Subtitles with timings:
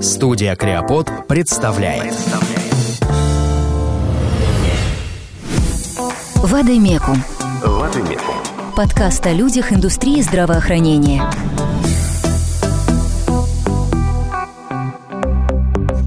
[0.00, 2.14] Студия Креопод представляет.
[6.36, 7.22] Вадимекум.
[8.76, 11.22] Подкаст о людях индустрии здравоохранения.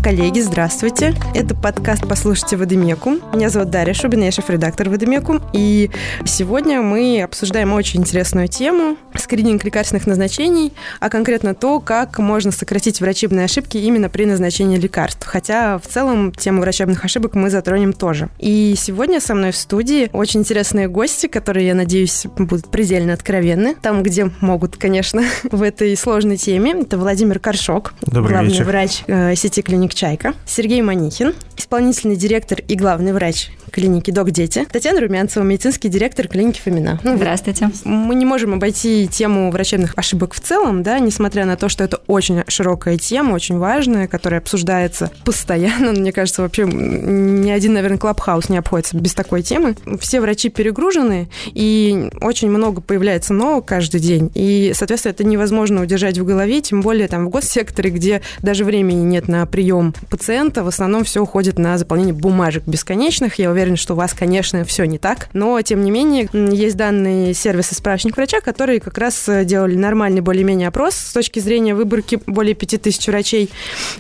[0.04, 1.16] Коллеги, здравствуйте.
[1.34, 3.22] Это подкаст «Послушайте Водомекум».
[3.34, 5.42] Меня зовут Дарья Шубина, я шеф-редактор Водомекум.
[5.54, 5.90] И
[6.26, 13.00] сегодня мы обсуждаем очень интересную тему– скрининг лекарственных назначений, а конкретно то, как можно сократить
[13.00, 15.26] врачебные ошибки именно при назначении лекарств.
[15.26, 18.30] Хотя в целом тему врачебных ошибок мы затронем тоже.
[18.40, 23.76] И сегодня со мной в студии очень интересные гости, которые, я надеюсь, будут предельно откровенны.
[23.82, 26.74] Там, где могут, конечно, в этой сложной теме.
[26.82, 28.66] Это Владимир Коршок, Добрый главный вечер.
[28.66, 34.68] врач э, сети клиник «Чайка», Сергей Манихин, исполнительный директор и главный врач клиники «Док Дети»,
[34.72, 37.00] Татьяна Румянцева, медицинский директор клиники «Фомина».
[37.04, 37.72] Ну, Здравствуйте.
[37.84, 41.98] мы не можем обойти тему врачебных ошибок в целом, да, несмотря на то, что это
[42.08, 45.92] очень широкая тема, очень важная, которая обсуждается постоянно.
[45.92, 49.76] Мне кажется, вообще ни один, наверное, клабхаус не обходится без такой темы.
[50.00, 54.32] Все врачи перегружены, и очень много появляется нового каждый день.
[54.36, 59.04] И, соответственно, это невозможно удержать в голове, тем более там в госсекторе, где даже времени
[59.04, 63.40] нет на прием пациента, в основном все уходит на заполнение бумажек бесконечных.
[63.40, 65.30] Я уверена, что у вас, конечно, все не так.
[65.34, 70.22] Но, тем не менее, есть данные сервиса «Справочник врача», которые как раз э, делали нормальный
[70.22, 73.50] более-менее опрос с точки зрения выборки более 5000 врачей.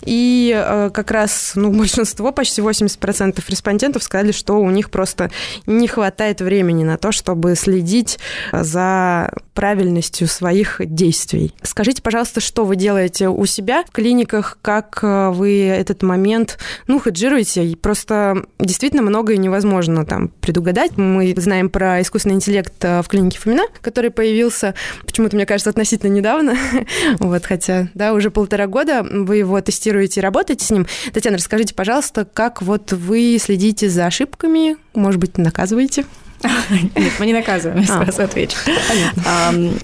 [0.02, 5.32] И э, как раз ну, большинство, почти 80% респондентов сказали, что у них просто
[5.66, 8.20] не хватает времени на то, чтобы следить
[8.52, 11.54] э, за правильностью своих действий.
[11.62, 16.58] Скажите, пожалуйста, что вы делаете у себя в клиниках, как вы этот момент,
[16.88, 17.66] ну, хеджируете?
[17.66, 20.98] И Просто действительно многое невозможно там предугадать.
[20.98, 24.74] Мы знаем про искусственный интеллект э, в клинике Фомина, который появился,
[25.06, 26.56] почему-то, мне кажется, относительно недавно.
[27.20, 30.88] вот, хотя, да, уже полтора года вы его тестируете и работаете с ним.
[31.14, 36.06] Татьяна, расскажите, пожалуйста, как вот вы следите за ошибками, может быть, наказываете?
[36.96, 38.04] Нет, мы не наказываем, А.
[38.06, 38.58] сразу отвечу.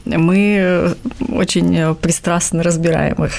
[0.06, 0.96] Мы
[1.32, 3.32] очень пристрастно разбираем их.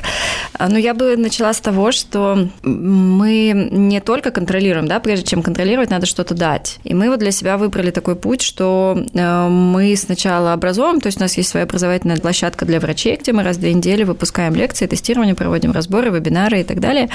[0.55, 5.43] А, Но я бы начала с того, что мы не только контролируем, да, прежде чем
[5.43, 6.79] контролировать, надо что-то дать.
[6.85, 11.19] И мы вот для себя выбрали такой путь, что э, мы сначала образуем, то есть
[11.19, 14.55] у нас есть своя образовательная площадка для врачей, где мы раз в две недели выпускаем
[14.55, 17.09] лекции, тестирование, проводим разборы, вебинары и так далее.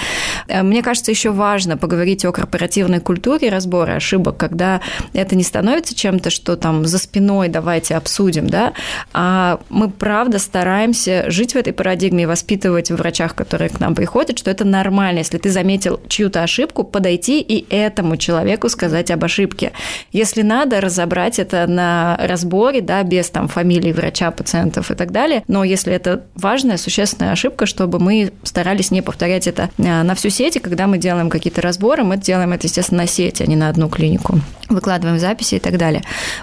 [0.47, 4.81] Э, Мне кажется, еще важно поговорить о корпоративной культуре разбора ошибок, когда
[5.13, 8.73] это не становится чем-то, что там за спиной давайте обсудим, да,
[9.13, 13.95] а мы правда стараемся жить в этой парадигме и воспитывать в врачах, которые к нам
[13.95, 19.23] приходят, что это нормально, если ты заметил чью-то ошибку, подойти и этому человеку сказать об
[19.23, 19.72] ошибке.
[20.11, 25.44] Если надо, разобрать это на разборе, да, без там фамилии врача, пациентов и так далее,
[25.47, 30.29] но если это важная, существенная ошибка, чтобы мы старались не повторять это а, на всю
[30.29, 33.55] сеть, и когда мы делаем какие-то разборы, мы делаем это, естественно, на сети, а не
[33.55, 34.39] на одну клинику.
[34.69, 35.84] Выкладываем записи и так далее.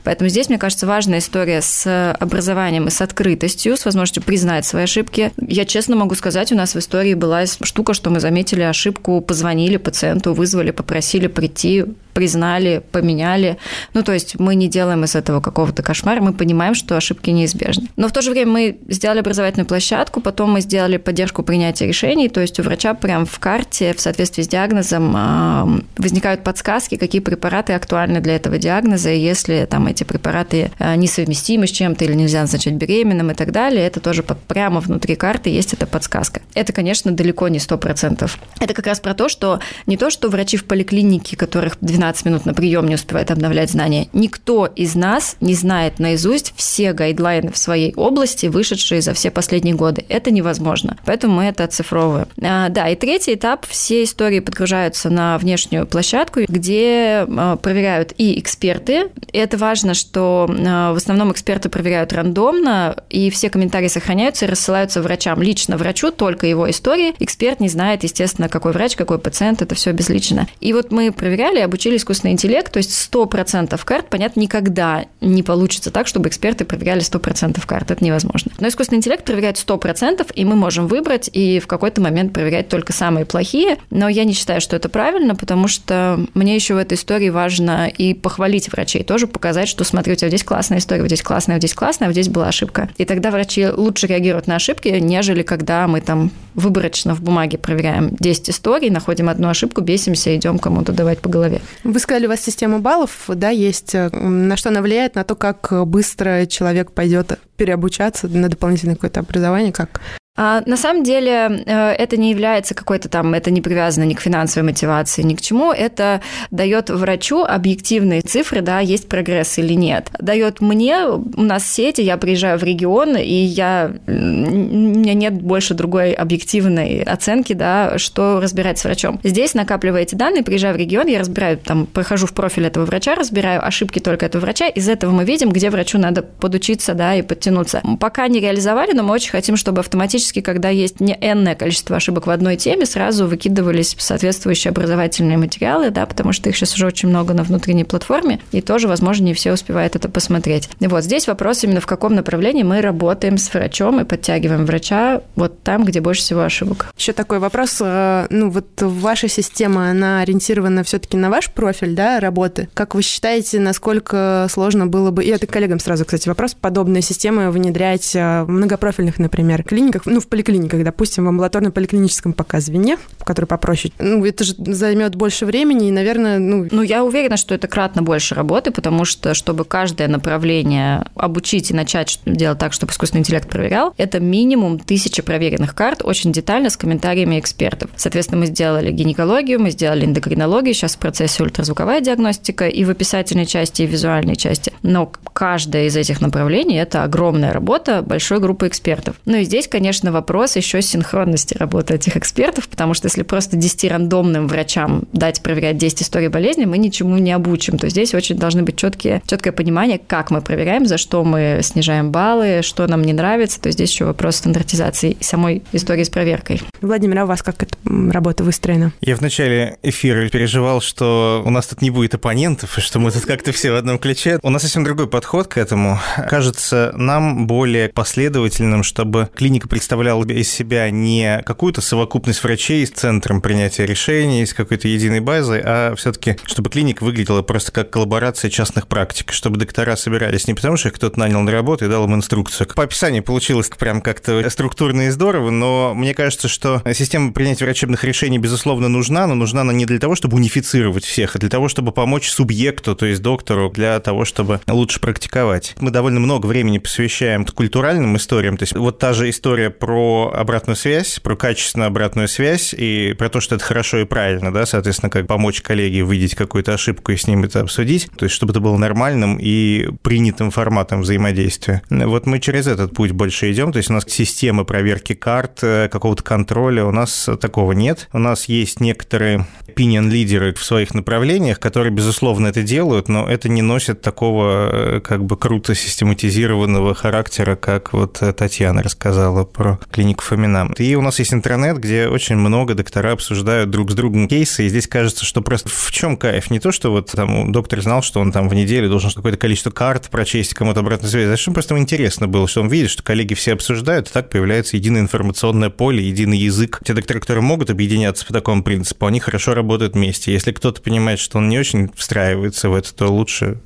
[0.04, 4.84] Поэтому здесь, мне кажется, важная история с образованием и с открытостью, с возможностью признать свои
[4.84, 5.32] ошибки.
[5.36, 9.76] Я честно могу сказать, у нас в истории была штука, что мы заметили ошибку, позвонили
[9.76, 13.56] пациенту, вызвали, попросили прийти, признали, поменяли.
[13.94, 17.88] Ну, то есть мы не делаем из этого какого-то кошмара, мы понимаем, что ошибки неизбежны.
[17.96, 22.28] Но в то же время мы сделали образовательную площадку, потом мы сделали поддержку принятия решений,
[22.28, 27.72] то есть у врача прям в карте в соответствии с диагнозом возникают подсказки, какие препараты
[27.72, 32.42] актуальны для этого диагноза, и если там эти препараты а, несовместимы с чем-то или нельзя
[32.42, 36.42] назначать беременным и так далее, это тоже под- прямо внутри карты есть эта подсказка.
[36.54, 38.30] Это, конечно, далеко не 100%.
[38.60, 42.46] Это как раз про то, что не то, что врачи в поликлинике, которых 12 минут
[42.46, 47.58] на прием не успевают обновлять знания, никто из нас не знает наизусть все гайдлайны в
[47.58, 50.04] своей области, вышедшие за все последние годы.
[50.08, 50.96] Это невозможно.
[51.04, 52.28] Поэтому мы это оцифровываем.
[52.42, 53.66] А, да, и третий этап.
[53.66, 59.10] Все истории подгружаются на внешнюю площадку, где а, проверяют и эксперты.
[59.30, 64.48] И это важно, что а, в основном эксперты проверяют рандомно, и все комментарии сохраняются и
[64.48, 65.40] рассылаются врачам.
[65.42, 67.14] Лично врачу только его истории.
[67.18, 70.48] Эксперт не знает, естественно, какой врач, какой пациент, это все безлично.
[70.60, 75.90] И вот мы проверяли, обучили искусственный интеллект, то есть 100% карт, понятно, никогда не получится
[75.90, 78.52] так, чтобы эксперты проверяли 100% карт, это невозможно.
[78.58, 82.92] Но искусственный интеллект проверяет 100%, и мы можем выбрать и в какой-то момент проверять только
[82.92, 86.94] самые плохие, но я не считаю, что это правильно, потому что мне еще в этой
[86.94, 91.08] истории важно и похвалить врачей, тоже показать, что смотри, у тебя здесь классная история, вот
[91.08, 92.88] здесь классная, вот здесь классная, вот здесь была ошибка.
[92.98, 98.14] И тогда врачи лучше реагируют на ошибки, нежели когда мы там выборочно в бумаге проверяем
[98.18, 101.60] 10 историй, находим одну ошибку, бесимся, идем кому-то давать по голове.
[101.84, 103.94] Вы сказали, у вас система баллов, да, есть.
[103.94, 105.14] На что она влияет?
[105.14, 110.00] На то, как быстро человек пойдет переобучаться на дополнительное какое-то образование, как
[110.34, 114.20] А на самом деле э, это не является какой-то там, это не привязано ни к
[114.20, 115.72] финансовой мотивации, ни к чему.
[115.72, 120.08] Это дает врачу объективные цифры, да, есть прогресс или нет.
[120.18, 125.74] Дает мне, у нас сети, я приезжаю в регион, и я, у меня нет больше
[125.74, 129.20] другой объективной оценки, да, что разбирать с врачом.
[129.22, 133.16] Здесь накапливая эти данные, приезжаю в регион, я разбираю, там, прохожу в профиль этого врача,
[133.16, 137.20] разбираю ошибки только этого врача, из этого мы видим, где врачу надо подучиться, да, и
[137.20, 137.82] подтянуться.
[138.00, 141.96] Пока не реализовали, но мы очень хотим, чтобы автоматически автоматически, когда есть не энное количество
[141.96, 146.86] ошибок в одной теме, сразу выкидывались соответствующие образовательные материалы, да, потому что их сейчас уже
[146.86, 150.68] очень много на внутренней платформе, и тоже, возможно, не все успевают это посмотреть.
[150.80, 155.22] И вот здесь вопрос именно в каком направлении мы работаем с врачом и подтягиваем врача
[155.34, 156.92] вот там, где больше всего ошибок.
[156.96, 157.78] Еще такой вопрос.
[157.80, 162.68] Э, ну, вот ваша система, она ориентирована все-таки на ваш профиль, да, работы.
[162.74, 167.50] Как вы считаете, насколько сложно было бы, и это коллегам сразу, кстати, вопрос, подобные системы
[167.50, 173.46] внедрять э, в многопрофильных, например, клиниках, ну, в поликлиниках, допустим, в амбулаторно-поликлиническом пока звене, который
[173.46, 176.68] попроще, ну, это же займет больше времени, и, наверное, ну...
[176.70, 181.74] Ну, я уверена, что это кратно больше работы, потому что, чтобы каждое направление обучить и
[181.74, 186.76] начать делать так, чтобы искусственный интеллект проверял, это минимум тысяча проверенных карт, очень детально, с
[186.76, 187.90] комментариями экспертов.
[187.96, 193.46] Соответственно, мы сделали гинекологию, мы сделали эндокринологию, сейчас в процессе ультразвуковая диагностика и в описательной
[193.46, 194.72] части, и в визуальной части.
[194.82, 199.16] Но каждое из этих направлений– это огромная работа большой группы экспертов.
[199.24, 203.56] Ну и здесь, конечно, конечно, вопрос еще синхронности работы этих экспертов, потому что если просто
[203.56, 207.78] 10 рандомным врачам дать проверять 10 историй болезни, мы ничему не обучим.
[207.78, 212.10] То здесь очень должны быть четкие, четкое понимание, как мы проверяем, за что мы снижаем
[212.10, 213.60] баллы, что нам не нравится.
[213.60, 216.60] То есть здесь еще вопрос стандартизации самой истории с проверкой.
[216.80, 217.76] Владимир, а у вас как эта
[218.10, 218.92] работа выстроена?
[219.00, 223.12] Я в начале эфира переживал, что у нас тут не будет оппонентов, и что мы
[223.12, 224.40] тут как-то все в одном ключе.
[224.42, 226.00] У нас совсем другой подход к этому.
[226.28, 232.90] Кажется нам более последовательным, чтобы клиника представляла представлял из себя не какую-то совокупность врачей с
[232.90, 238.50] центром принятия решений, с какой-то единой базой, а все-таки, чтобы клиника выглядела просто как коллаборация
[238.50, 242.06] частных практик, чтобы доктора собирались не потому, что их кто-то нанял на работу и дал
[242.06, 242.68] им инструкцию.
[242.74, 248.02] По описанию получилось прям как-то структурно и здорово, но мне кажется, что система принятия врачебных
[248.04, 251.68] решений, безусловно, нужна, но нужна она не для того, чтобы унифицировать всех, а для того,
[251.68, 255.74] чтобы помочь субъекту, то есть доктору, для того, чтобы лучше практиковать.
[255.80, 260.76] Мы довольно много времени посвящаем культуральным историям, то есть вот та же история про обратную
[260.76, 265.10] связь, про качественную обратную связь и про то, что это хорошо и правильно, да, соответственно,
[265.10, 268.60] как помочь коллеге увидеть какую-то ошибку и с ним это обсудить, то есть чтобы это
[268.60, 271.82] было нормальным и принятым форматом взаимодействия.
[271.90, 275.88] Вот мы через этот путь больше идем, то есть у нас системы проверки карт, э,
[275.90, 278.08] какого-то контроля, у нас такого нет.
[278.12, 283.62] У нас есть некоторые opinion-лидеры в своих направлениях, которые, безусловно, это делают, но это не
[283.62, 290.70] носит такого э, как бы круто систематизированного характера, как вот Татьяна рассказала про клинику Фомина.
[290.78, 294.68] И у нас есть интернет, где очень много доктора обсуждают друг с другом кейсы, и
[294.68, 296.50] здесь кажется, что просто в чем кайф?
[296.50, 299.70] Не то, что вот там доктор знал, что он там в неделю должен какое-то количество
[299.70, 303.34] карт прочесть, кому-то обратную связь, а что просто интересно было, что он видит, что коллеги
[303.34, 306.80] все обсуждают, и так появляется единое информационное поле, единый язык.
[306.84, 310.32] Те докторы, которые могут объединяться по такому принципу, они хорошо работают вместе.
[310.32, 313.58] Если кто-то понимает, что он не очень встраивается в это, то лучше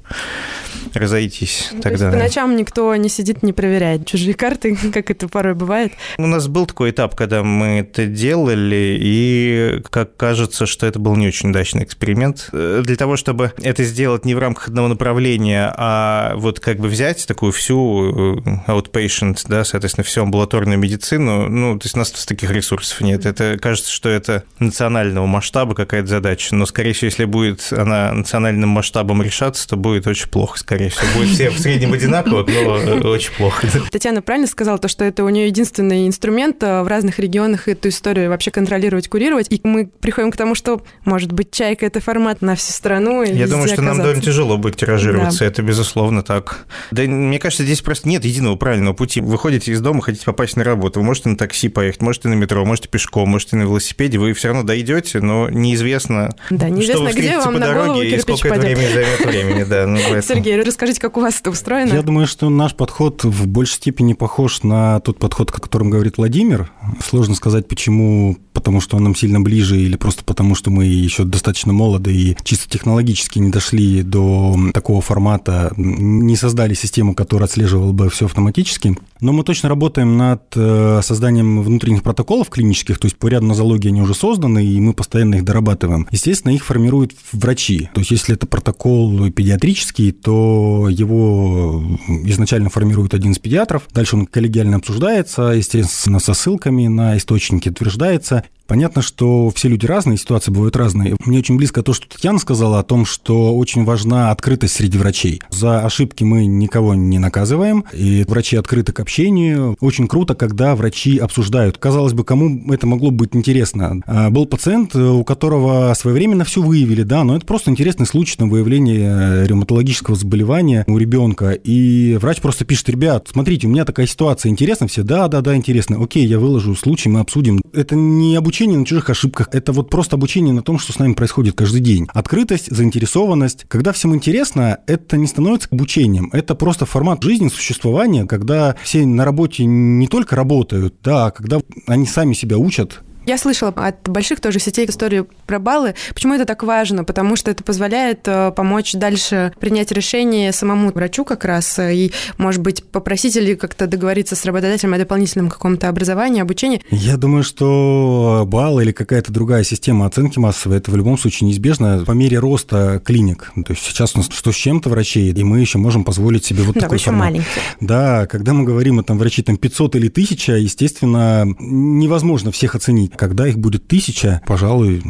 [0.95, 2.11] разойтись ну, тогда.
[2.11, 5.93] по ночам никто не сидит, не проверяет чужие карты, как это порой бывает.
[6.19, 11.17] У нас был такой этап, когда мы это делали, и как кажется, что это был
[11.17, 12.49] не очень удачный эксперимент.
[12.53, 17.27] Для того, чтобы это сделать не в рамках одного направления, а вот как бы взять
[17.27, 22.51] такую всю э, outpatient, да, соответственно, всю амбулаторную медицину, ну, то есть у нас таких
[22.51, 23.27] ресурсов нет.
[23.27, 28.69] Это кажется, что это национального масштаба какая-то задача, но, скорее всего, если будет она национальным
[28.71, 31.07] масштабом решаться, то будет очень плохо, скорее всего.
[31.17, 33.67] Будет все в среднем одинаково, но э, очень плохо.
[33.91, 37.89] Татьяна правильно сказала, то, что это у нее единственный инструмент э, в разных регионах эту
[37.89, 39.47] историю вообще контролировать, курировать.
[39.51, 43.23] И мы приходим к тому, что, может быть, чайка– это формат на всю страну.
[43.23, 43.83] И Я думаю, что оказаться.
[43.83, 45.47] нам довольно тяжело будет тиражироваться, да.
[45.47, 46.67] это безусловно так.
[46.91, 49.21] Да мне кажется, здесь просто нет единого правильного пути.
[49.21, 52.35] Вы ходите из дома, хотите попасть на работу, вы можете на такси поехать, можете на
[52.35, 57.17] метро, можете пешком, можете на велосипеде, вы все равно дойдете, но неизвестно, да, неизвестно что
[57.17, 59.65] вы где вам по на дороге и сколько это времени займет времени.
[59.65, 61.93] Да, ну, Сергей, расскажите, как у вас это устроено?
[61.93, 66.71] Я думаю, что наш подход в большей степени похож на тот подход, котором говорит Владимир.
[67.03, 71.25] Сложно сказать, почему потому что он нам сильно ближе или просто потому, что мы еще
[71.25, 77.93] достаточно молоды и чисто технологически не дошли до такого формата, не создали систему, которая отслеживала
[77.93, 78.97] бы все автоматически.
[79.21, 83.89] Но мы точно работаем над э, созданием внутренних протоколов клинических, то есть по ряду нозологии
[83.89, 86.09] они уже созданы, и мы постоянно их дорабатываем.
[86.11, 87.91] Естественно, их формируют врачи.
[87.93, 91.85] То есть если это протокол педиатрический, то его
[92.25, 98.45] изначально формирует один из педиатров, дальше он коллегиально обсуждается, естественно, со ссылками на источники утверждается.
[98.67, 101.17] Понятно, что все люди разные, ситуации бывают разные.
[101.25, 105.41] Мне очень близко то, что Татьяна сказала о том, что очень важна открытость среди врачей.
[105.51, 109.77] За ошибки мы никого не наказываем, и врачи открыты к общению.
[109.81, 111.79] Очень круто, когда врачи обсуждают.
[111.79, 114.03] Казалось бы, кому это могло быть интересно?
[114.07, 118.47] А, был пациент, у которого своевременно все выявили, да, но это просто интересный случай на
[118.47, 121.53] выявление ревматологического заболевания у ребенка.
[121.53, 125.03] И врач просто пишет, ребят, смотрите, у меня такая ситуация, интересно все?
[125.03, 126.03] Да, да, да, интересно.
[126.03, 127.61] Окей, я выложу случай, мы обсудим.
[127.73, 129.49] Это не обучение обучение на чужих ошибках.
[129.53, 132.07] Это вот просто обучение на том, что с нами происходит каждый день.
[132.15, 133.67] Открытость, заинтересованность.
[133.69, 136.31] Когда всем интересно, это не становится обучением.
[136.33, 141.61] Это просто формат жизни, существования, когда все на работе не только работают, да, а когда
[141.87, 145.95] они сами себя учат я слышала от больших тоже сетей историю про баллы.
[146.15, 147.05] Почему это так важно?
[147.05, 152.13] Потому что это позволяет э, помочь дальше принять решение самому врачу как раз э, и,
[152.39, 156.83] может быть, попросить или как-то договориться с работодателем о дополнительном каком-то образовании, обучении.
[156.91, 162.05] Я думаю, что балл или какая-то другая система оценки массовой, это в любом случае неизбежно
[162.07, 163.53] по мере роста клиник.
[163.67, 166.63] То есть сейчас у нас 100 с чем-то врачей, и мы еще можем позволить себе
[166.63, 167.27] вот да, такой еще формат.
[167.27, 167.47] маленький.
[167.81, 173.16] Да, когда мы говорим о там врачи там 500 или 1000, естественно, невозможно всех оценить.
[173.17, 175.03] Когда их будет тысяча, пожалуй,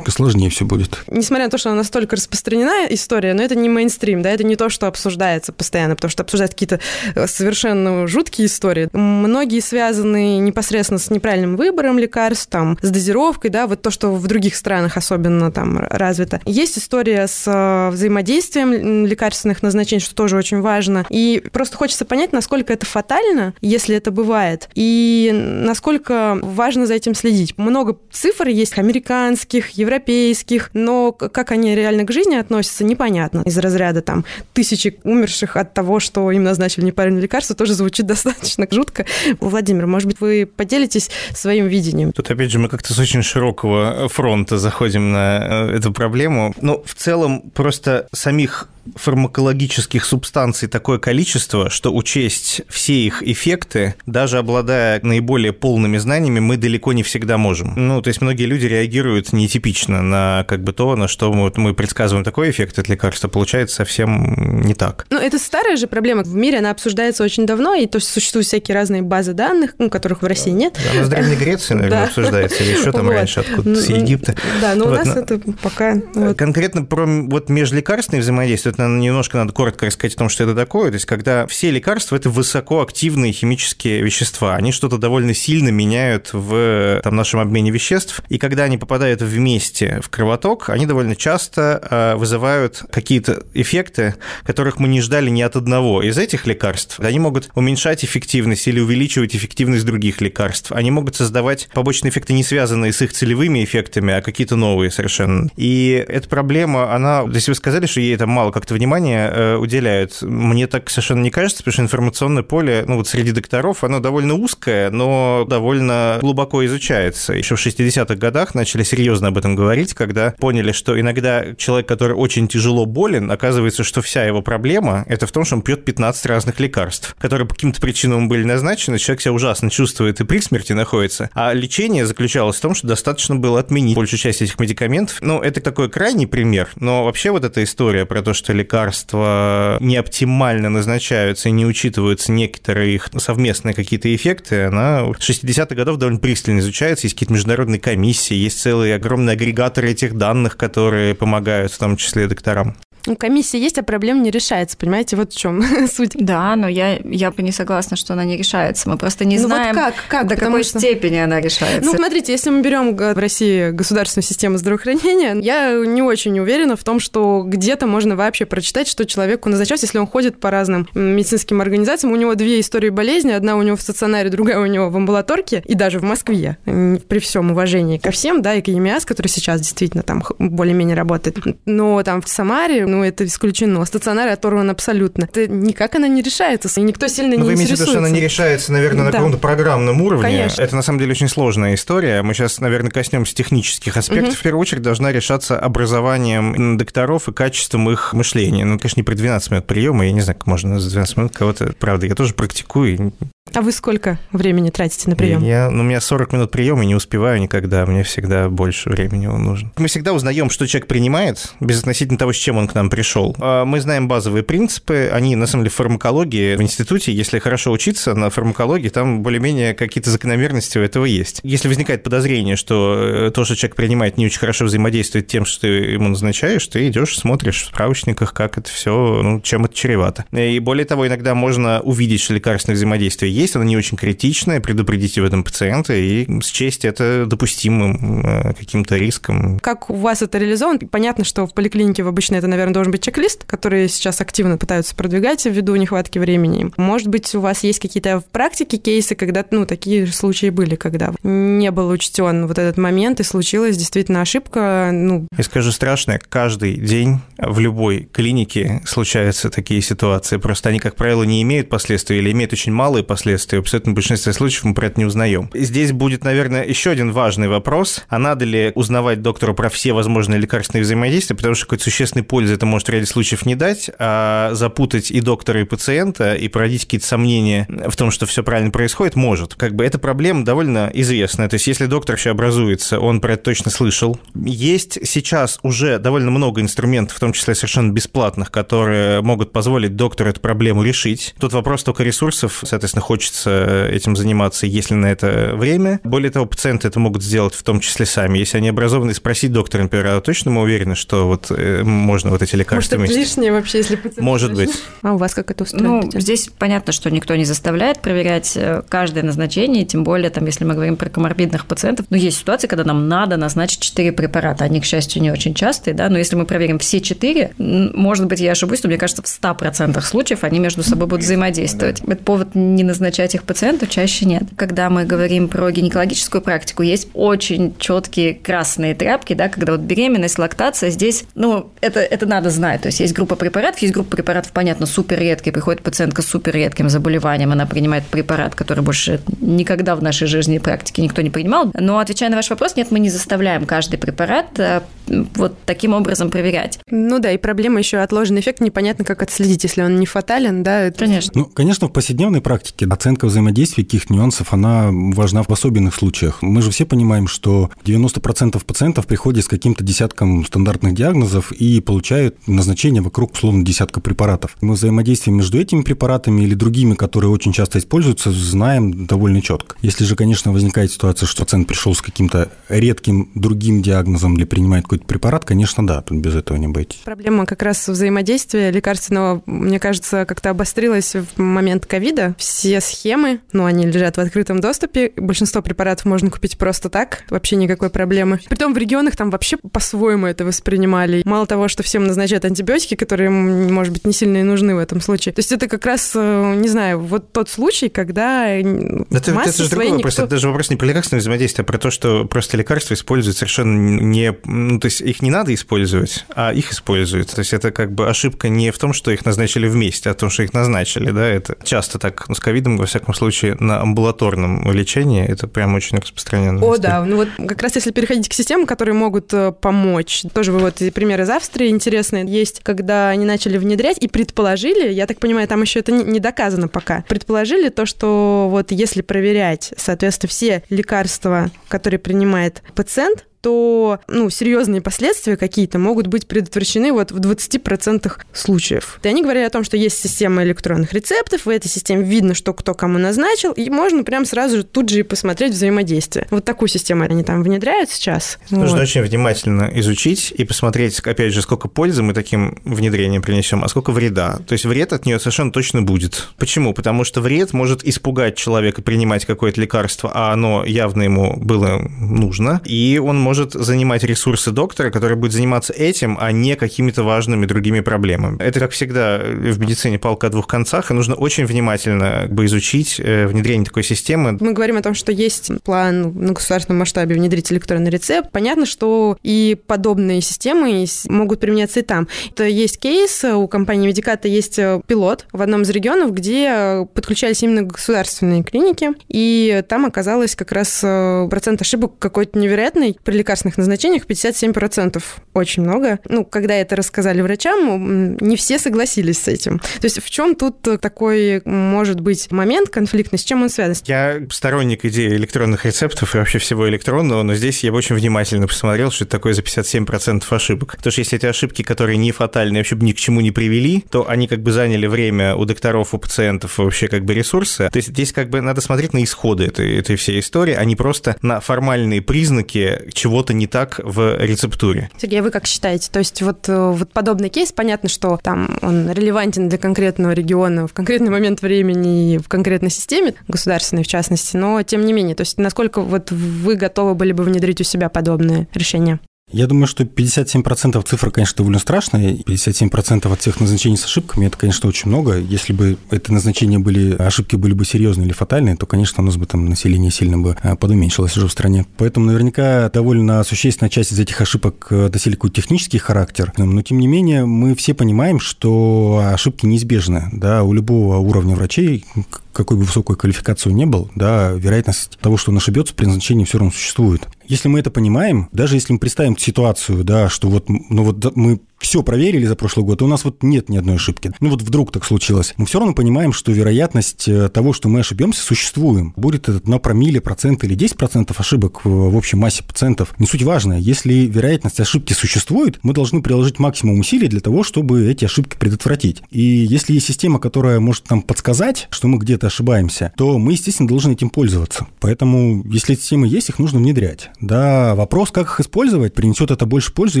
[0.08, 1.04] сложнее все будет.
[1.08, 4.56] Несмотря на то, что она настолько распространена история, но это не мейнстрим, да, это не
[4.56, 6.80] то, что обсуждается постоянно, потому что обсуждают какие-то
[7.14, 8.88] э, совершенно жуткие истории.
[8.92, 14.26] Многие связаны непосредственно с неправильным выбором лекарств, там, с дозировкой, да, вот то, что в
[14.26, 16.40] других странах особенно там развито.
[16.44, 21.06] Есть история с э, взаимодействием лекарственных назначений, что тоже очень важно.
[21.10, 27.14] И просто хочется понять, насколько это фатально, если это бывает, и насколько важно за этим
[27.14, 27.58] следить судить.
[27.58, 33.42] Много цифр есть американских, европейских, но как они реально к жизни относятся, непонятно.
[33.44, 38.66] Из разряда там тысячи умерших от того, что им назначили неправильное лекарство, тоже звучит достаточно
[38.70, 39.06] жутко.
[39.40, 42.12] Владимир, может быть, вы поделитесь своим видением?
[42.12, 46.54] Тут, опять же, мы как-то с очень широкого фронта заходим на э, эту проблему.
[46.60, 54.38] Но в целом просто самих фармакологических субстанций такое количество, что учесть все их эффекты, даже
[54.38, 57.74] обладая наиболее полными знаниями, мы далеко не всегда можем.
[57.76, 61.74] Ну, то есть многие люди реагируют нетипично на как бы то, на что мы, мы
[61.74, 65.06] предсказываем такой эффект от лекарства, получается совсем не так.
[65.10, 66.22] Ну, это старая же проблема.
[66.22, 69.90] В мире она обсуждается очень давно, и то есть существуют всякие разные базы данных, ну,
[69.90, 70.78] которых в России нет.
[70.84, 74.34] Да, она с Древней Греции, наверное, обсуждается, или еще там раньше, откуда с Египта.
[74.60, 76.00] Да, но у нас это пока...
[76.36, 80.54] Конкретно про вот межлекарственные взаимодействия, это, наверное, немножко надо коротко рассказать о том, что это
[80.54, 80.90] такое.
[80.90, 87.00] То есть, когда все лекарства– это высокоактивные химические вещества, они что-то довольно сильно меняют в
[87.02, 92.16] там, нашем обмене веществ, и когда они попадают вместе в кровоток, они довольно часто э,
[92.16, 97.00] вызывают какие-то эффекты, которых мы не ждали ни от одного из этих лекарств.
[97.00, 100.72] Они могут уменьшать эффективность или увеличивать эффективность других лекарств.
[100.72, 105.48] Они могут создавать побочные эффекты, не связанные с их целевыми эффектами, а какие-то новые совершенно.
[105.56, 110.22] И эта проблема, она, если вы сказали, что ей там мало как-то внимание э, уделяют.
[110.22, 114.32] Мне так совершенно не кажется, потому что информационное поле, ну вот среди докторов, оно довольно
[114.32, 117.34] узкое, но довольно глубоко изучается.
[117.34, 122.16] Еще в 60-х годах начали серьезно об этом говорить, когда поняли, что иногда человек, который
[122.16, 126.24] очень тяжело болен, оказывается, что вся его проблема– это в том, что он пьет 15
[126.24, 130.72] разных лекарств, которые по каким-то причинам были назначены, человек себя ужасно чувствует и при смерти
[130.72, 131.28] находится.
[131.34, 135.18] А лечение заключалось в том, что достаточно было отменить большую часть этих медикаментов.
[135.20, 139.96] Ну, это такой крайний пример, но вообще вот эта история про то, что лекарства не
[139.96, 146.20] оптимально назначаются и не учитываются некоторые их совместные какие-то эффекты, она с 60-х годов довольно
[146.20, 151.78] пристально изучается, есть какие-то международные комиссии, есть целые огромные агрегаторы этих данных, которые помогают в
[151.78, 152.76] том числе докторам.
[153.06, 156.12] Ну, комиссия есть, а проблема не решается, понимаете, вот в чем суть.
[156.14, 158.88] Да, но я, я бы не согласна, что она не решается.
[158.88, 160.78] Мы просто не ну, знаем, вот как, как, до какой что...
[160.78, 161.84] степени она решается.
[161.84, 166.84] Ну, смотрите, если мы берем в России государственную систему здравоохранения, я не очень уверена в
[166.84, 171.60] том, что где-то можно вообще прочитать, что человеку назначалось, если он ходит по разным медицинским
[171.60, 172.12] организациям.
[172.12, 175.62] У него две истории болезни, одна у него в стационаре, другая у него в амбулаторке,
[175.66, 179.60] и даже в Москве, при всем уважении ко всем, да, и к ЕМИАС, который сейчас
[179.60, 181.36] действительно там более-менее работает.
[181.66, 183.84] Но там в Самаре, ну, это исключено.
[183.84, 185.24] Стационар оторван абсолютно.
[185.24, 187.98] Это никак она не решается, и никто сильно Но не вы имеете в виду, что
[187.98, 189.18] она не решается, наверное, на да.
[189.18, 190.22] каком-то программном уровне.
[190.22, 190.62] Конечно.
[190.62, 192.22] Это, на самом деле, очень сложная история.
[192.22, 194.34] Мы сейчас, наверное, коснемся технических аспектов.
[194.34, 194.38] Угу.
[194.38, 198.64] В первую очередь должна решаться образованием докторов и качеством их мышления.
[198.64, 201.36] Ну, конечно, не при 12 минут приема, я не знаю, как можно за 12 минут
[201.36, 201.74] кого-то...
[201.78, 203.12] Правда, я тоже практикую,
[203.52, 205.42] а вы сколько времени тратите на прием?
[205.42, 209.26] Я, ну, у меня 40 минут приема, и не успеваю никогда, мне всегда больше времени
[209.26, 209.70] нужно.
[209.76, 212.90] Мы всегда узнаем, что человек принимает, без относительно того, с чем он к нам нам
[212.90, 213.34] пришел.
[213.40, 217.72] А мы знаем базовые принципы, они, на самом деле, в фармакологии в институте, если хорошо
[217.72, 221.40] учиться на фармакологии, там более-менее какие-то закономерности у этого есть.
[221.42, 225.62] Если возникает подозрение, что э, то, что человек принимает, не очень хорошо взаимодействует тем, что
[225.62, 230.24] ты ему назначаешь, ты идешь, смотришь в справочниках, как это все, ну, чем это чревато.
[230.32, 235.18] И более того, иногда можно увидеть, что лекарственное взаимодействие есть, оно не очень критичное, предупредить
[235.18, 239.58] в этом пациента и счесть это допустимым э, каким-то риском.
[239.60, 240.80] Как у вас это реализовано?
[240.90, 245.46] Понятно, что в поликлинике обычно это, наверное, должен быть чек-лист, который сейчас активно пытаются продвигать
[245.46, 246.70] ввиду нехватки времени.
[246.76, 251.14] Может быть, у вас есть какие-то в практике кейсы, когда, ну, такие случаи были, когда
[251.22, 255.26] не был учтен вот этот момент, и случилась действительно ошибка, ну...
[255.36, 261.22] Я скажу страшное, каждый день в любой клинике случаются такие ситуации, просто они, как правило,
[261.22, 265.00] не имеют последствий или имеют очень малые последствия, в абсолютном большинстве случаев мы про это
[265.00, 265.48] не узнаем.
[265.54, 270.40] Здесь будет, наверное, еще один важный вопрос, а надо ли узнавать доктору про все возможные
[270.40, 274.50] лекарственные взаимодействия, потому что какой-то существенной пользы это может в ряде случаев не дать, а
[274.54, 279.16] запутать и доктора, и пациента, и породить какие-то сомнения в том, что все правильно происходит,
[279.16, 279.54] может.
[279.54, 281.48] Как бы эта проблема довольно известная.
[281.48, 284.18] То есть, если доктор еще образуется, он про это точно слышал.
[284.34, 290.30] Есть сейчас уже довольно много инструментов, в том числе совершенно бесплатных, которые могут позволить доктору
[290.30, 291.34] эту проблему решить.
[291.38, 296.00] Тут вопрос только ресурсов, соответственно, хочется этим заниматься, если на это время.
[296.04, 298.38] Более того, пациенты это могут сделать в том числе сами.
[298.38, 302.42] Если они образованы, спросить доктора, например, а точно мы уверены, что вот э, можно вот
[302.42, 304.70] эти лекарства Может, это лишнее вообще, если пациент Может быть.
[305.02, 306.02] А у вас как это устроено?
[306.02, 310.64] Ну, здесь понятно, что никто не заставляет проверять э, каждое назначение, тем более, там, если
[310.64, 314.80] мы говорим про коморбидных пациентов, ну, есть ситуации, когда нам надо назначить 4 препарата, они,
[314.80, 318.52] к счастью, не очень частые, да, но если мы проверим все 4, может быть, я
[318.52, 322.00] ошибусь, но мне кажется, в 100% случаев они между собой будут взаимодействовать.
[322.00, 324.44] Это повод не назначать их пациенту чаще нет.
[324.56, 330.38] Когда мы говорим про гинекологическую практику, есть очень четкие красные тряпки, да, когда вот беременность,
[330.38, 332.82] лактация, здесь, ну, это, это надо знать.
[332.82, 335.52] То есть есть группа препаратов, есть группа препаратов, понятно, супер редкие.
[335.52, 340.56] Приходит пациентка с супер редким заболеванием, она принимает препарат, который больше никогда в нашей жизни
[340.56, 341.70] и практике никто не принимал.
[341.74, 346.30] Но отвечая на ваш вопрос, нет, мы не заставляем каждый препарат э, вот таким образом
[346.30, 346.78] проверять.
[346.90, 350.82] Ну да, и проблема еще отложенный эффект, непонятно, как отследить, если он не фатален, да?
[350.82, 350.98] Это...
[350.98, 351.32] Конечно.
[351.34, 356.42] Ну, конечно, в повседневной практике оценка взаимодействия каких нюансов, она важна в особенных случаях.
[356.42, 362.23] Мы же все понимаем, что 90% пациентов приходят с каким-то десятком стандартных диагнозов и получают
[362.46, 364.56] назначение вокруг, условно, десятка препаратов.
[364.60, 369.76] Мы взаимодействие между этими препаратами или другими, которые очень часто используются, знаем довольно четко.
[369.82, 374.84] Если же, конечно, возникает ситуация, что пациент пришел с каким-то редким другим диагнозом или принимает
[374.84, 377.00] какой-то препарат, конечно, да, тут без этого не быть.
[377.04, 382.34] Проблема как раз взаимодействия лекарственного, мне кажется, как-то обострилась в момент ковида.
[382.38, 387.56] Все схемы, ну, они лежат в открытом доступе, большинство препаратов можно купить просто так, вообще
[387.56, 388.40] никакой проблемы.
[388.48, 391.22] Притом в регионах там вообще по-своему это воспринимали.
[391.24, 395.00] Мало того, что всем назначают антибиотики, которые, может быть, не сильно и нужны в этом
[395.00, 395.32] случае.
[395.34, 399.68] То есть это как раз, э, не знаю, вот тот случай, когда это, это же
[399.68, 399.96] другой никто...
[399.96, 400.18] вопрос.
[400.18, 404.00] Это даже вопрос не про лекарственное взаимодействие, а про то, что просто лекарства используют совершенно
[404.00, 404.34] не...
[404.44, 407.30] Ну, то есть их не надо использовать, а их используют.
[407.30, 410.16] То есть это как бы ошибка не в том, что их назначили вместе, а в
[410.16, 413.80] том, что их назначили, да, это часто так, ну, с ковидом, во всяком случае, на
[413.80, 416.64] амбулаторном лечении это прям очень распространенно.
[416.64, 420.52] О, да, ну вот как раз если переходить к системам, которые могут э, помочь, тоже
[420.52, 425.18] вы вот пример из Австрии интересный есть, когда они начали внедрять и предположили, я так
[425.18, 430.62] понимаю, там еще это не доказано пока, предположили то, что вот если проверять, соответственно, все
[430.70, 438.10] лекарства, которые принимает пациент, то ну, серьезные последствия какие-то могут быть предотвращены вот в 20%
[438.32, 438.98] случаев.
[439.02, 442.54] И они говорили о том, что есть система электронных рецептов, в этой системе видно, что
[442.54, 446.26] кто кому назначил, и можно прям сразу же тут же и посмотреть взаимодействие.
[446.30, 448.38] Вот такую систему они там внедряют сейчас.
[448.48, 448.80] Нужно вот.
[448.80, 453.90] очень внимательно изучить и посмотреть, опять же, сколько пользы мы таким внедрением принесем, а сколько
[453.90, 454.38] вреда.
[454.46, 456.28] То есть вред от нее совершенно точно будет.
[456.38, 456.72] Почему?
[456.72, 462.62] Потому что вред может испугать человека принимать какое-то лекарство, а оно явно ему было нужно,
[462.64, 467.46] и он может может занимать ресурсы доктора, который будет заниматься этим, а не какими-то важными
[467.46, 468.40] другими проблемами.
[468.40, 472.44] Это, как всегда, в медицине палка о двух концах, и нужно очень внимательно как бы,
[472.44, 474.38] изучить э, внедрение такой системы.
[474.38, 478.30] Мы говорим о том, что есть план на государственном масштабе внедрить электронный рецепт.
[478.30, 482.06] Понятно, что и подобные системы могут применяться и там.
[482.30, 487.42] Это есть кейс, у компании Медиката есть э, пилот в одном из регионов, где подключались
[487.42, 494.04] именно государственные клиники, и там оказалось как раз э, процент ошибок какой-то невероятный лекарственных назначениях
[494.04, 495.02] 57%.
[495.32, 495.98] Очень много.
[496.08, 499.58] Ну, когда это рассказали врачам, не все согласились с этим.
[499.58, 503.74] То есть в чем тут такой может быть момент конфликтный, с чем он связан?
[503.86, 508.90] Я сторонник идеи электронных рецептов и вообще всего электронного, но здесь я очень внимательно посмотрел,
[508.90, 510.76] что это такое за 57% ошибок.
[510.76, 514.08] Потому что если эти ошибки, которые не фатальны, вообще ни к чему не привели, то
[514.08, 517.70] они как бы заняли время у докторов, у пациентов, вообще как бы ресурсы.
[517.72, 520.76] То есть здесь как бы надо смотреть на исходы этой, этой всей истории, а не
[520.76, 522.82] просто на формальные признаки
[523.14, 524.90] чего-то не так в рецептуре.
[524.98, 525.88] Сергей, вы как считаете?
[525.92, 530.66] То есть вот, э, вот подобный кейс, понятно, что там он релевантен для конкретного региона
[530.66, 535.14] в конкретный момент времени и в конкретной системе, государственной в частности, но тем не менее,
[535.14, 538.98] то есть насколько вот вы готовы были бы внедрить у себя подобное решение?
[539.34, 542.14] Я думаю, что 57% цифра, конечно, довольно страшная.
[542.14, 545.18] 57% от всех назначений с ошибками– это, конечно, очень много.
[545.18, 549.16] Если бы это назначения были, ошибки были бы серьезные или фатальные, то, конечно, у нас
[549.16, 551.66] бы там население сильно бы а, подуменьшилось уже в стране.
[551.78, 556.32] Поэтому наверняка довольно существенная часть из этих ошибок э, носили какой-то технический характер.
[556.36, 560.10] Но, тем не менее, мы все понимаем, что ошибки неизбежны.
[560.12, 561.84] Да, у любого уровня врачей,
[562.32, 566.38] какой бы высокой квалификации не был, да, вероятность того, что он ошибется при назначении все
[566.38, 567.08] равно существует.
[567.26, 571.40] Если мы это понимаем, даже если мы представим ситуацию, да, что вот, ну вот мы
[571.64, 574.12] все проверили за прошлый год, и у нас вот нет ни одной ошибки.
[574.20, 575.32] Ну вот вдруг так случилось.
[575.38, 578.88] Мы все равно понимаем, что вероятность э, того, что мы ошибемся, существует.
[578.96, 582.94] Будет это на промилле процент или 10% ошибок в общей массе пациентов.
[582.98, 583.54] Не суть важно.
[583.54, 589.02] Если вероятность ошибки существует, мы должны приложить максимум усилий для того, чтобы эти ошибки предотвратить.
[589.10, 593.68] И если есть система, которая может нам подсказать, что мы где-то ошибаемся, то мы, естественно,
[593.68, 594.66] должны этим пользоваться.
[594.80, 597.08] Поэтому, если системы есть, их нужно внедрять.
[597.22, 600.00] Да, вопрос, как их использовать, принесет это больше пользы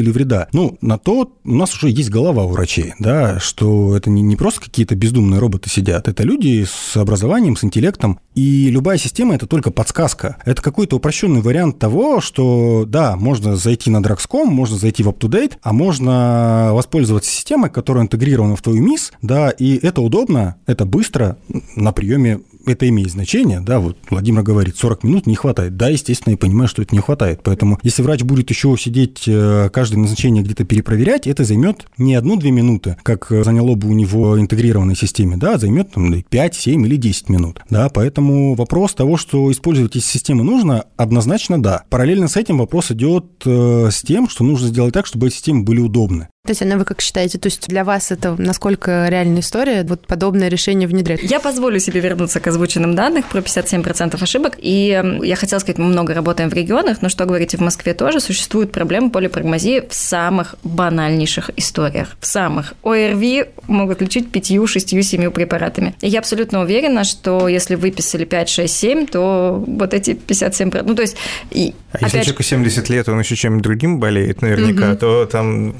[0.00, 0.48] или вреда.
[0.52, 4.36] Ну, на то у нас уже есть голова у врачей, да, что это не, не
[4.36, 9.46] просто какие-то бездумные роботы сидят, это люди с образованием, с интеллектом, и любая система– это
[9.46, 10.36] только подсказка.
[10.44, 15.52] Это какой-то упрощенный вариант того, что, да, можно зайти на Drax.com, можно зайти в UpToDate,
[15.62, 21.36] а можно воспользоваться системой, которая интегрирована в твою МИС, да, и это удобно, это быстро,
[21.76, 25.76] на приеме это имеет значение, да, вот Владимир говорит, 40 минут не хватает.
[25.76, 27.40] Да, естественно, я понимаю, что это не хватает.
[27.42, 32.50] Поэтому, если врач будет еще сидеть э, каждое назначение где-то перепроверять, это займет не одну-две
[32.50, 37.28] минуты, как заняло бы у него интегрированной системе, да, займет там 5, 7 или 10
[37.28, 37.60] минут.
[37.70, 41.84] Да, поэтому вопрос того, что использовать эти системы нужно, однозначно да.
[41.90, 45.64] Параллельно с этим вопрос идет э, с тем, что нужно сделать так, чтобы эти системы
[45.64, 46.28] были удобны.
[46.46, 50.86] Татьяна, вы как считаете, то есть для вас это насколько реальная история, вот подобное решение
[50.86, 51.22] внедрять?
[51.22, 54.56] Я позволю себе вернуться к озвученным данным про 57% ошибок.
[54.58, 58.20] И я хотела сказать, мы много работаем в регионах, но что говорите, в Москве тоже
[58.20, 62.14] существует проблема полипрагмазии в самых банальнейших историях.
[62.20, 62.74] В самых.
[62.82, 65.94] ОРВИ могут лечить 5, 6, 7 препаратами.
[66.02, 70.94] И я абсолютно уверена, что если выписали 5, 6, 7, то вот эти 57%, ну
[70.94, 71.16] то есть...
[71.52, 72.12] И, а опять...
[72.12, 74.98] если человеку 70 лет, он еще чем-нибудь другим болеет наверняка, угу.
[74.98, 75.74] то там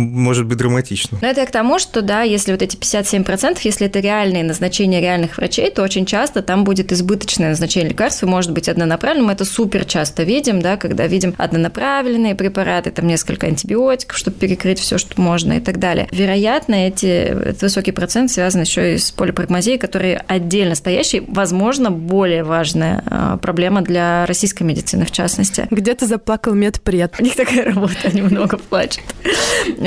[0.00, 1.18] может быть драматично.
[1.20, 5.36] Но это к тому, что, да, если вот эти 57%, если это реальные назначения реальных
[5.36, 9.26] врачей, то очень часто там будет избыточное назначение лекарств, и может быть однонаправленным.
[9.26, 14.78] Мы это супер часто видим, да, когда видим однонаправленные препараты, там несколько антибиотиков, чтобы перекрыть
[14.78, 16.08] все, что можно и так далее.
[16.10, 22.44] Вероятно, эти, этот высокий процент связан еще и с полипрагмазией, которая отдельно стоящий, возможно, более
[22.44, 25.66] важная а, проблема для российской медицины в частности.
[25.70, 27.14] Где-то заплакал медпред.
[27.18, 29.02] У них такая работа, они много плачут.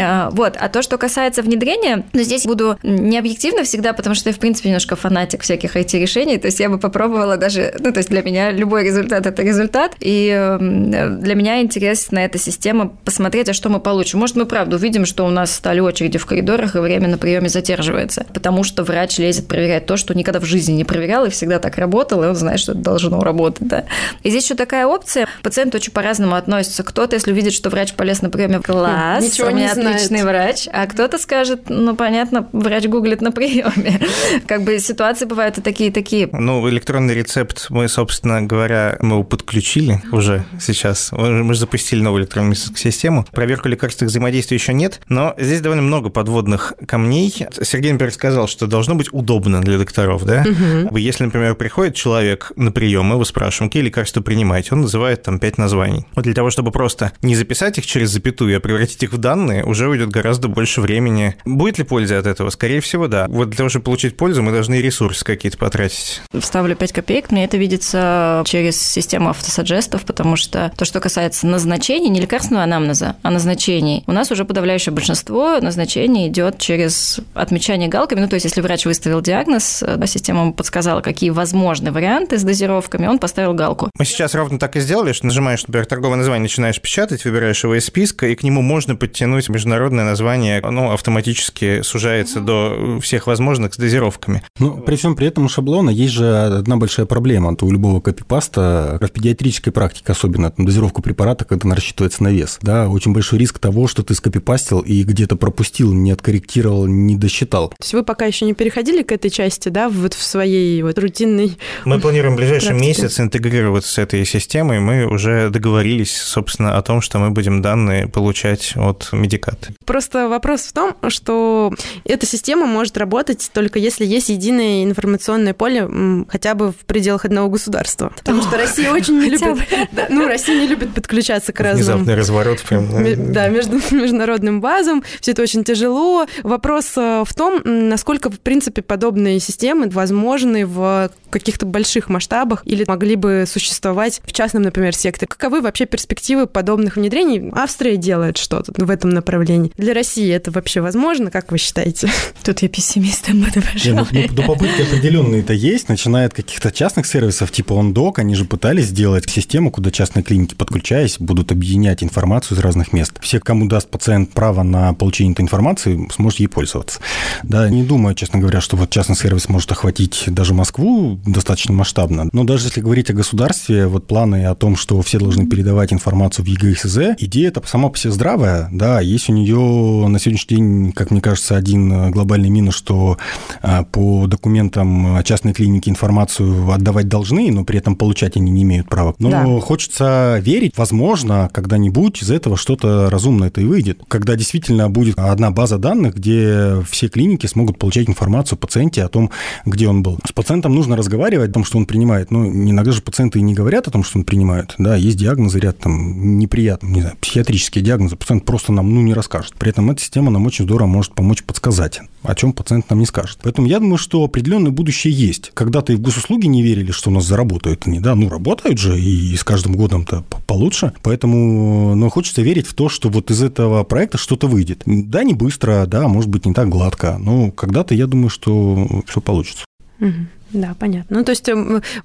[0.03, 0.55] А, вот.
[0.59, 4.39] А то, что касается внедрения, ну, здесь буду не объективно всегда, потому что я, в
[4.39, 8.21] принципе, немножко фанатик всяких IT-решений, то есть я бы попробовала даже, ну, то есть для
[8.21, 13.79] меня любой результат– это результат, и для меня интересна эта система посмотреть, а что мы
[13.79, 14.19] получим.
[14.19, 17.49] Может, мы правда увидим, что у нас стали очереди в коридорах, и время на приеме
[17.49, 21.59] задерживается, потому что врач лезет проверять то, что никогда в жизни не проверял, и всегда
[21.59, 23.85] так работал, и он знает, что это должно работать, да.
[24.23, 26.83] И здесь еще такая опция, пациент очень по-разному относится.
[26.83, 30.85] Кто-то, если увидит, что врач полез на приеме, класс, Ничего не знает отличный врач, а
[30.87, 33.99] кто-то скажет, ну, понятно, врач гуглит на приеме.
[34.47, 36.29] Как бы ситуации бывают и такие, и такие.
[36.31, 41.11] Ну, электронный рецепт мы, собственно говоря, мы его подключили уже сейчас.
[41.11, 43.25] Мы же запустили новую электронную систему.
[43.31, 47.33] Проверку лекарственных взаимодействий еще нет, но здесь довольно много подводных камней.
[47.61, 50.45] Сергей, например, сказал, что должно быть удобно для докторов, да?
[50.45, 50.97] Угу.
[50.97, 55.39] Если, например, приходит человек на прием, мы его спрашиваем, какие лекарства принимаете, он называет там
[55.39, 56.05] пять названий.
[56.15, 59.63] Вот для того, чтобы просто не записать их через запятую, а превратить их в данные,
[59.73, 61.35] уже уйдет гораздо больше времени.
[61.45, 62.49] Будет ли польза от этого?
[62.49, 63.27] Скорее всего, да.
[63.27, 66.21] Вот для того, чтобы получить пользу, мы должны ресурсы какие-то потратить.
[66.33, 67.31] Вставлю 5 копеек.
[67.31, 73.17] Мне это видится через систему автосаджестов, потому что то, что касается назначений, не лекарственного анамнеза,
[73.21, 78.21] а назначений, у нас уже подавляющее большинство назначений идет через отмечание галками.
[78.21, 83.07] Ну, то есть, если врач выставил диагноз, система ему подсказала, какие возможны варианты с дозировками,
[83.07, 83.89] он поставил галку.
[83.97, 87.75] Мы сейчас ровно так и сделали, что нажимаешь, например, торговое название, начинаешь печатать, выбираешь его
[87.75, 93.73] из списка, и к нему можно подтянуть международное название, оно автоматически сужается до всех возможных
[93.73, 94.43] с дозировками.
[94.59, 97.55] Но при всем при этом у шаблона есть же одна большая проблема.
[97.55, 102.29] То у любого копипаста, в педиатрической практике особенно, там, дозировку препарата, когда она рассчитывается на
[102.29, 107.15] вес, да, очень большой риск того, что ты скопипастил и где-то пропустил, не откорректировал, не
[107.15, 107.69] досчитал.
[107.69, 110.97] То есть вы пока еще не переходили к этой части, да, вот в своей вот
[110.99, 112.87] рутинной Мы планируем в ближайший практике.
[112.87, 114.79] месяц интегрироваться с этой системой.
[114.79, 119.09] Мы уже договорились, собственно, о том, что мы будем данные получать от
[119.53, 119.73] Медикаты.
[119.85, 121.73] Просто вопрос в том, что
[122.05, 127.49] эта система может работать только если есть единое информационное поле хотя бы в пределах одного
[127.49, 128.11] государства.
[128.15, 129.67] Потому что Россия очень не любит...
[130.09, 131.77] Ну, Россия не любит подключаться к разным...
[131.77, 133.33] Внезапный разворот прям.
[133.33, 135.03] Да, между международным базам.
[135.21, 136.27] Все это очень тяжело.
[136.43, 142.85] Вопрос э, в том, насколько, в принципе, подобные системы возможны в каких-то больших масштабах или
[142.87, 145.27] могли бы существовать в частном, например, секторе.
[145.27, 147.51] Каковы вообще перспективы подобных внедрений?
[147.53, 149.33] Австрия делает что-то в этом направлении.
[149.77, 152.09] Для России это вообще возможно, как вы считаете?
[152.43, 154.07] Тут я пессимистом буду, пожалуй.
[154.11, 158.87] Ну, ну, попытки определенные-то есть, начиная от каких-то частных сервисов типа OnDoc, они же пытались
[158.87, 163.13] сделать систему, куда частные клиники, подключаясь, будут объединять информацию из разных мест.
[163.21, 166.99] Все, кому даст пациент право на получение этой информации, сможет ей пользоваться.
[167.43, 172.29] Да, не думаю, честно говоря, что вот частный сервис может охватить даже Москву достаточно масштабно.
[172.31, 176.45] Но даже если говорить о государстве, вот планы о том, что все должны передавать информацию
[176.45, 180.91] в ЕГСЗ, идея это сама по себе здравая, да, есть у нее на сегодняшний день,
[180.93, 183.17] как мне кажется, один глобальный минус, что
[183.61, 188.87] а, по документам частной клиники информацию отдавать должны, но при этом получать они не имеют
[188.89, 189.15] права.
[189.19, 189.59] Но да.
[189.61, 194.01] хочется верить, возможно, когда-нибудь из этого что-то разумное это и выйдет.
[194.07, 199.09] Когда действительно будет одна база данных, где все клиники смогут получать информацию о пациенте, о
[199.09, 199.29] том,
[199.65, 200.19] где он был.
[200.25, 202.31] С пациентом нужно разговаривать о том, что он принимает.
[202.31, 204.75] Но иногда же пациенты и не говорят о том, что он принимает.
[204.77, 208.15] Да, есть диагнозы, ряд там неприятных, не знаю, психиатрические диагнозы.
[208.15, 209.53] Пациент просто нам ну, не расскажет.
[209.57, 213.05] При этом эта система нам очень здорово может помочь подсказать, о чем пациент нам не
[213.05, 213.39] скажет.
[213.41, 215.51] Поэтому я думаю, что определенное будущее есть.
[215.53, 218.99] Когда-то и в госуслуги не верили, что у нас заработают они, да, ну, работают же,
[218.99, 220.93] и с каждым годом-то получше.
[221.01, 224.83] Поэтому, ну, хочется верить в то, что вот из этого проекта что-то выйдет.
[224.85, 229.21] Да, не быстро, да, может быть, не так гладко, но когда-то я думаю, что все
[229.21, 229.65] получится.
[229.99, 230.11] Угу.
[230.53, 231.17] Да, понятно.
[231.17, 231.55] Ну, то есть э,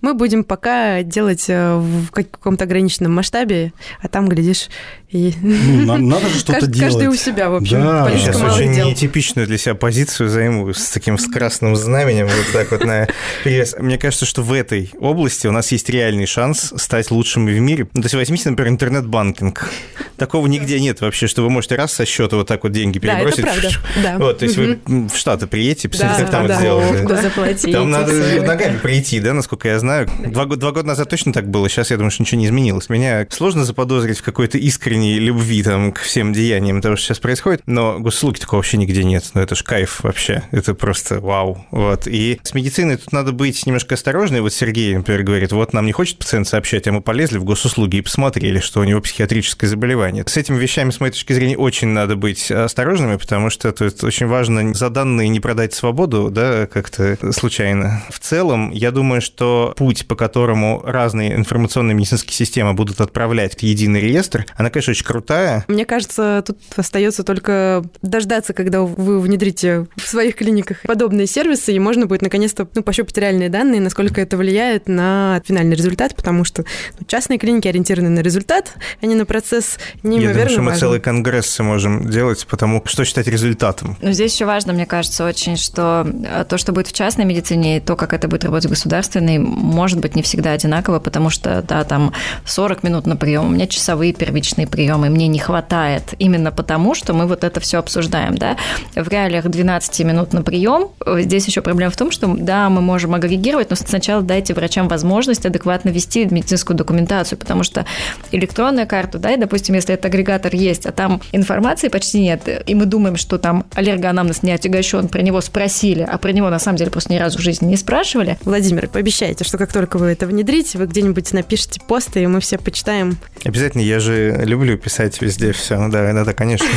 [0.00, 4.68] мы будем пока делать э, в каком-то ограниченном масштабе, а там, глядишь,
[5.10, 5.32] и...
[5.40, 6.92] Ну, надо же что-то делать.
[6.92, 7.80] Каждый у себя, в общем.
[7.80, 8.10] Да.
[8.16, 8.88] Сейчас очень дел.
[8.88, 13.08] нетипичную для себя позицию займу с таким с красным знаменем вот так вот на
[13.42, 13.74] перевес.
[13.78, 17.88] Мне кажется, что в этой области у нас есть реальный шанс стать лучшими в мире.
[17.94, 19.70] Ну, то есть возьмите, например, интернет-банкинг.
[20.18, 23.44] Такого нигде нет вообще, что вы можете раз со счета вот так вот деньги перебросить.
[23.44, 23.78] Да, это правда.
[24.02, 24.18] Да.
[24.18, 27.72] Вот, то есть вы в Штаты приедете, посмотрите, как там это сделали.
[27.72, 28.12] Там надо
[28.46, 30.08] ногами прийти, да, насколько я знаю.
[30.26, 32.88] Два, два года назад точно так было, сейчас я думаю, что ничего не изменилось.
[32.88, 37.62] Меня сложно заподозрить в какой-то искренней любви там к всем деяниям того, что сейчас происходит,
[37.66, 39.24] но госуслуги такого вообще нигде нет.
[39.34, 40.42] Ну, это ж кайф вообще.
[40.50, 41.64] Это просто вау.
[41.70, 42.06] Вот.
[42.06, 44.40] И с медициной тут надо быть немножко осторожной.
[44.40, 47.96] Вот Сергей, например, говорит, вот нам не хочет пациент сообщать, а мы полезли в госуслуги
[47.96, 50.24] и посмотрели, что у него психиатрическое заболевание.
[50.26, 54.26] С этими вещами, с моей точки зрения, очень надо быть осторожными, потому что тут очень
[54.26, 58.02] важно за данные не продать свободу, да, как-то случайно.
[58.10, 63.62] В целом, я думаю, что путь, по которому разные информационные медицинские системы будут отправлять в
[63.62, 65.64] единый реестр, она, конечно, очень крутая.
[65.68, 71.78] Мне кажется, тут остается только дождаться, когда вы внедрите в своих клиниках подобные сервисы, и
[71.78, 76.64] можно будет наконец-то ну, пощупать реальные данные, насколько это влияет на финальный результат, потому что
[77.00, 80.66] ну, частные клиники ориентированы на результат, а не на процесс неимоверно Я думаю, что мы
[80.66, 80.80] важен.
[80.80, 83.96] целый конгресс можем делать, потому что считать результатом.
[84.02, 87.78] Но здесь еще важно, мне кажется, очень, что э, то, что будет в частной медицине,
[87.78, 91.62] и то, как это будет работать в государственной, может быть не всегда одинаково, потому что,
[91.62, 92.12] да, там
[92.44, 97.14] 40 минут на прием, у меня часовые первичные приемы, мне не хватает именно потому, что
[97.14, 98.56] мы вот это все обсуждаем, да.
[98.94, 103.14] В реалиях 12 минут на прием, здесь еще проблема в том, что, да, мы можем
[103.14, 107.86] агрегировать, но сначала дайте врачам возможность адекватно вести медицинскую документацию, потому что
[108.32, 112.74] электронная карта, да, и, допустим, если этот агрегатор есть, а там информации почти нет, и
[112.74, 116.78] мы думаем, что там аллергоанамнез не отягощен, про него спросили, а про него на самом
[116.78, 118.07] деле просто ни разу в жизни не спрашивали.
[118.44, 122.58] Владимир, пообещайте, что как только вы это внедрите, вы где-нибудь напишите посты, и мы все
[122.58, 123.18] почитаем.
[123.44, 125.78] Обязательно, я же люблю писать везде все.
[125.78, 126.68] Ну да, да, конечно.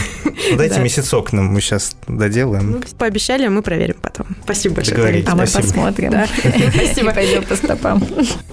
[0.58, 2.72] Дайте месяцок нам, мы сейчас доделаем.
[2.72, 4.28] Ну, пообещали, мы проверим потом.
[4.44, 5.24] Спасибо большое.
[5.28, 6.14] А мы посмотрим.
[6.74, 7.14] Спасибо.
[7.14, 8.04] Пойдем по стопам.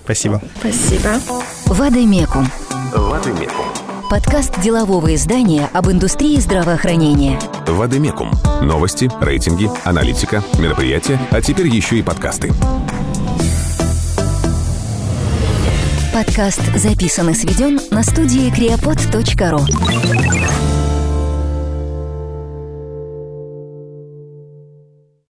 [0.05, 0.43] Спасибо.
[0.61, 1.21] Спасибо.
[1.67, 2.51] Вадимекум.
[2.93, 3.88] Вадимекум.
[4.11, 7.39] Подкаст делового издания об индустрии здравоохранения.
[7.67, 8.33] Вадимекум.
[8.63, 12.51] Новости, рейтинги, аналитика, мероприятия, а теперь еще и подкасты.
[16.15, 20.68] Подкаст записан и сведен на студии creapod.ru.